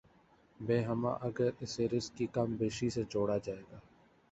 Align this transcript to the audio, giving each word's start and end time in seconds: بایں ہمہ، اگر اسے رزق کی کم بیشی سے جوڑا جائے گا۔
بایں 0.59 0.83
ہمہ، 0.83 1.09
اگر 1.21 1.49
اسے 1.59 1.87
رزق 1.87 2.17
کی 2.17 2.27
کم 2.27 2.55
بیشی 2.55 2.89
سے 2.89 3.03
جوڑا 3.09 3.37
جائے 3.37 3.61
گا۔ 3.71 3.79